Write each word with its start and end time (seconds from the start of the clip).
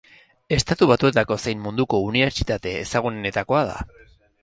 Estatu 0.55 0.87
Batuetako 0.91 1.37
zein 1.45 1.63
munduko 1.67 2.01
unibertsitate 2.09 2.75
ezagunenetakoa 2.83 3.65
da. 3.73 3.83